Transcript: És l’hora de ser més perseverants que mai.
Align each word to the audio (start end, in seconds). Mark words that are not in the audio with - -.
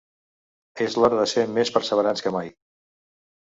És 0.85 0.97
l’hora 1.03 1.21
de 1.21 1.27
ser 1.35 1.45
més 1.59 1.73
perseverants 1.77 2.27
que 2.29 2.35
mai. 2.41 2.53